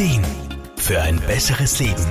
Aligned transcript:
Ideen 0.00 0.24
für 0.78 1.02
ein 1.02 1.20
besseres 1.20 1.78
Leben. 1.78 2.06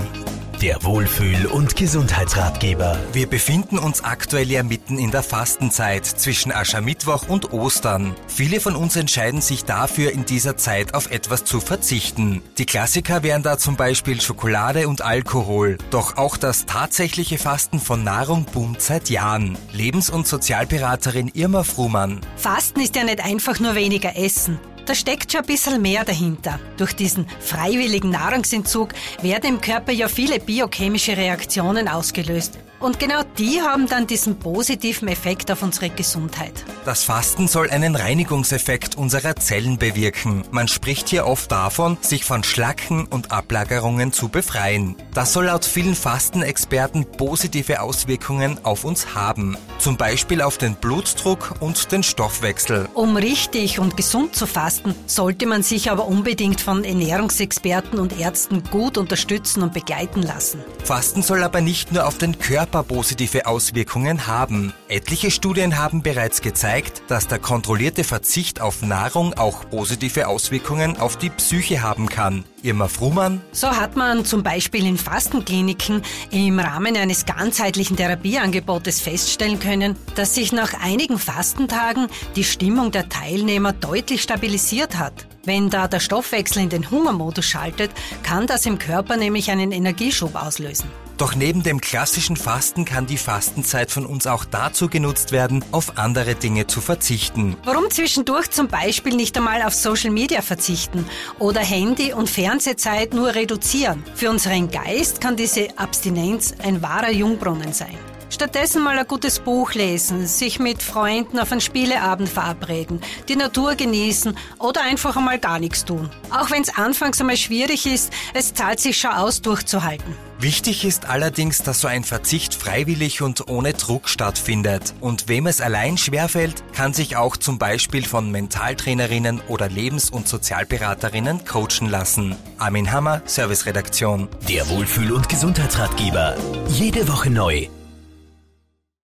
Der 0.61 0.83
Wohlfühl- 0.83 1.47
und 1.47 1.75
Gesundheitsratgeber. 1.75 2.99
Wir 3.13 3.25
befinden 3.25 3.79
uns 3.79 4.03
aktuell 4.03 4.51
ja 4.51 4.61
mitten 4.61 4.99
in 4.99 5.09
der 5.09 5.23
Fastenzeit 5.23 6.05
zwischen 6.05 6.51
Aschermittwoch 6.51 7.27
und 7.27 7.51
Ostern. 7.51 8.15
Viele 8.27 8.59
von 8.59 8.75
uns 8.75 8.95
entscheiden 8.95 9.41
sich 9.41 9.65
dafür, 9.65 10.11
in 10.11 10.23
dieser 10.23 10.55
Zeit 10.55 10.93
auf 10.93 11.09
etwas 11.09 11.45
zu 11.45 11.59
verzichten. 11.59 12.43
Die 12.59 12.67
Klassiker 12.67 13.23
wären 13.23 13.41
da 13.41 13.57
zum 13.57 13.75
Beispiel 13.75 14.21
Schokolade 14.21 14.87
und 14.87 15.01
Alkohol. 15.01 15.79
Doch 15.89 16.15
auch 16.15 16.37
das 16.37 16.67
tatsächliche 16.67 17.39
Fasten 17.39 17.79
von 17.79 18.03
Nahrung 18.03 18.45
boomt 18.45 18.83
seit 18.83 19.09
Jahren. 19.09 19.57
Lebens- 19.73 20.11
und 20.11 20.27
Sozialberaterin 20.27 21.31
Irma 21.33 21.63
Fruhmann. 21.63 22.21
Fasten 22.35 22.81
ist 22.81 22.95
ja 22.95 23.03
nicht 23.03 23.25
einfach 23.25 23.59
nur 23.59 23.73
weniger 23.73 24.15
Essen. 24.15 24.59
Da 24.89 24.95
steckt 24.95 25.31
schon 25.31 25.41
ein 25.41 25.45
bisschen 25.45 25.79
mehr 25.83 26.03
dahinter. 26.03 26.59
Durch 26.77 26.95
diesen 26.95 27.27
freiwilligen 27.39 28.09
Nahrungsentzug 28.09 28.89
werden 29.21 29.47
im 29.47 29.61
Körper 29.61 29.91
ja 29.91 30.07
viele 30.07 30.39
biochemische 30.39 31.15
Reaktionen 31.15 31.87
ausgelöst. 31.87 32.57
Und 32.79 32.97
genau 32.97 33.23
die 33.37 33.61
haben 33.61 33.87
dann 33.87 34.07
diesen 34.07 34.39
positiven 34.39 35.09
Effekt 35.09 35.51
auf 35.51 35.61
unsere 35.61 35.89
Gesundheit. 35.89 36.63
Das 36.85 37.03
Fasten 37.03 37.47
soll 37.47 37.69
einen 37.69 37.95
Reinigungseffekt 37.95 38.95
unserer 38.95 39.35
Zellen 39.35 39.77
bewirken. 39.77 40.43
Man 40.51 40.69
spricht 40.69 41.09
hier 41.09 41.27
oft 41.27 41.51
davon, 41.51 41.97
sich 42.01 42.23
von 42.23 42.43
Schlacken 42.43 43.05
und 43.05 43.31
Ablagerungen 43.31 44.13
zu 44.13 44.29
befreien. 44.29 44.95
Das 45.13 45.33
soll 45.33 45.45
laut 45.45 45.65
vielen 45.65 45.93
Fastenexperten 45.93 47.05
positive 47.05 47.81
Auswirkungen 47.81 48.63
auf 48.63 48.85
uns 48.85 49.13
haben. 49.13 49.57
Zum 49.79 49.95
Beispiel 49.95 50.41
auf 50.41 50.57
den 50.57 50.75
Blutdruck 50.75 51.55
und 51.61 51.93
den 51.93 52.03
Stoffwechsel. 52.03 52.89
Um 52.93 53.15
richtig 53.15 53.79
und 53.79 53.95
gesund 53.95 54.35
zu 54.35 54.45
fasten, 54.45 54.93
sollte 55.05 55.45
man 55.45 55.63
sich 55.63 55.89
aber 55.89 56.05
unbedingt 56.05 56.59
von 56.59 56.83
Ernährungsexperten 56.83 57.97
und 57.97 58.19
Ärzten 58.19 58.61
gut 58.65 58.97
unterstützen 58.97 59.63
und 59.63 59.73
begleiten 59.73 60.21
lassen. 60.21 60.59
Fasten 60.83 61.21
soll 61.21 61.43
aber 61.43 61.61
nicht 61.61 61.93
nur 61.93 62.05
auf 62.07 62.17
den 62.17 62.37
Körper 62.39 62.83
positive 62.83 63.47
Auswirkungen 63.47 64.27
haben. 64.27 64.73
Etliche 64.89 65.31
Studien 65.31 65.77
haben 65.77 66.03
bereits 66.03 66.41
gezeigt, 66.41 67.03
dass 67.07 67.27
der 67.27 67.39
kontrollierte 67.39 68.03
Verzicht 68.03 68.59
auf 68.59 68.81
Nahrung 68.81 69.33
auch 69.35 69.69
positive 69.69 70.27
Auswirkungen 70.27 70.97
auf 70.97 71.15
die 71.15 71.29
Psyche 71.29 71.81
haben 71.81 72.09
kann. 72.09 72.43
Irma 72.63 72.87
Fruhmann. 72.87 73.41
So 73.51 73.67
hat 73.67 73.95
man 73.95 74.25
zum 74.25 74.43
Beispiel 74.43 74.85
in 74.85 74.97
Fastenkliniken 74.97 76.01
im 76.31 76.59
Rahmen 76.59 76.97
eines 76.97 77.25
ganzheitlichen 77.25 77.97
Therapieangebotes 77.97 79.01
feststellen 79.01 79.59
können, 79.59 79.95
dass 80.15 80.35
sich 80.35 80.51
nach 80.51 80.73
einigen 80.81 81.17
Fastentagen 81.17 82.07
die 82.35 82.43
Stimmung 82.43 82.91
der 82.91 83.09
Teilnehmer 83.09 83.73
deutlich 83.73 84.21
stabilisiert 84.21 84.97
hat. 84.97 85.28
Wenn 85.49 85.71
da 85.71 85.87
der 85.87 85.99
Stoffwechsel 85.99 86.61
in 86.61 86.69
den 86.69 86.91
Hungermodus 86.91 87.43
schaltet, 87.43 87.89
kann 88.21 88.45
das 88.45 88.67
im 88.67 88.77
Körper 88.77 89.17
nämlich 89.17 89.49
einen 89.49 89.71
Energieschub 89.71 90.35
auslösen. 90.35 90.91
Doch 91.17 91.33
neben 91.33 91.63
dem 91.63 91.81
klassischen 91.81 92.37
Fasten 92.37 92.85
kann 92.85 93.07
die 93.07 93.17
Fastenzeit 93.17 93.89
von 93.89 94.05
uns 94.05 94.27
auch 94.27 94.45
dazu 94.45 94.89
genutzt 94.89 95.31
werden, 95.31 95.65
auf 95.71 95.97
andere 95.97 96.35
Dinge 96.35 96.67
zu 96.67 96.81
verzichten. 96.81 97.57
Warum 97.65 97.89
zwischendurch 97.89 98.51
zum 98.51 98.67
Beispiel 98.67 99.15
nicht 99.15 99.35
einmal 99.37 99.63
auf 99.63 99.73
Social 99.73 100.11
Media 100.11 100.43
verzichten 100.43 101.03
oder 101.39 101.61
Handy- 101.61 102.13
und 102.13 102.29
Fernsehzeit 102.29 103.15
nur 103.15 103.33
reduzieren? 103.33 104.03
Für 104.13 104.29
unseren 104.29 104.69
Geist 104.69 105.19
kann 105.19 105.35
diese 105.35 105.79
Abstinenz 105.79 106.53
ein 106.61 106.83
wahrer 106.83 107.09
Jungbrunnen 107.09 107.73
sein. 107.73 107.97
Stattdessen 108.29 108.83
mal 108.83 108.97
ein 108.97 109.07
gutes 109.07 109.39
Buch 109.39 109.73
lesen, 109.73 110.27
sich 110.27 110.59
mit 110.59 110.83
Freunden 110.83 111.39
auf 111.39 111.51
einen 111.51 111.61
Spieleabend 111.61 112.29
verabreden, 112.29 113.01
die 113.27 113.35
Natur 113.35 113.75
genießen 113.75 114.37
oder 114.59 114.81
einfach 114.83 115.17
einmal 115.17 115.39
gar 115.39 115.59
nichts 115.59 115.83
tun. 115.83 116.09
Auch 116.29 116.51
wenn 116.51 116.61
es 116.61 116.77
anfangs 116.77 117.19
einmal 117.19 117.37
schwierig 117.37 117.87
ist, 117.87 118.13
es 118.35 118.53
zahlt 118.53 118.79
sich 118.79 118.99
schon 118.99 119.11
aus, 119.11 119.41
durchzuhalten. 119.41 120.15
Wichtig 120.39 120.85
ist 120.85 121.05
allerdings, 121.09 121.63
dass 121.63 121.81
so 121.81 121.89
ein 121.89 122.05
Verzicht 122.05 122.53
freiwillig 122.53 123.21
und 123.21 123.49
ohne 123.49 123.73
Druck 123.73 124.07
stattfindet. 124.07 124.93
Und 125.01 125.27
wem 125.27 125.47
es 125.47 125.59
allein 125.59 125.97
schwerfällt, 125.97 126.63
kann 126.71 126.93
sich 126.93 127.17
auch 127.17 127.35
zum 127.35 127.57
Beispiel 127.59 128.05
von 128.05 128.31
Mentaltrainerinnen 128.31 129.41
oder 129.49 129.67
Lebens- 129.67 130.09
und 130.09 130.29
Sozialberaterinnen 130.29 131.43
coachen 131.43 131.89
lassen. 131.89 132.37
Armin 132.57 132.91
Hammer, 132.91 133.21
Serviceredaktion. 133.25 134.29
Der 134.47 134.69
Wohlfühl- 134.69 135.11
und 135.11 135.27
Gesundheitsratgeber. 135.27 136.37
Jede 136.69 137.09
Woche 137.09 137.31
neu 137.31 137.67